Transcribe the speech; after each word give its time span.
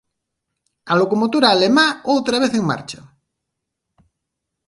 A 0.91 0.93
locomotora 1.01 1.47
alemá, 1.51 1.87
outra 2.13 2.35
vez 2.41 2.51
en 2.59 2.63
marcha 2.71 2.99